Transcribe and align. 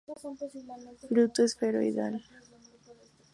Fruto 1.09 1.39
esferoidal. 1.43 2.13